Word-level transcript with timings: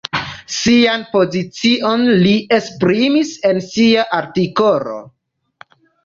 Sian 0.51 1.01
pozicion 1.15 2.05
li 2.23 2.31
esprimis 2.57 3.33
en 3.49 3.61
sia 3.65 4.05
artikolo. 4.21 4.97